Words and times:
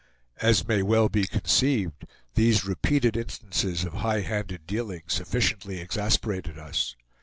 As 0.41 0.67
may 0.67 0.81
well 0.81 1.09
be 1.09 1.27
conceived, 1.27 2.07
these 2.33 2.65
repeated 2.65 3.15
instances 3.15 3.83
of 3.85 3.93
high 3.93 4.21
handed 4.21 4.65
dealing 4.65 5.03
sufficiently 5.05 5.79
exasperated 5.79 6.57
us. 6.57 6.95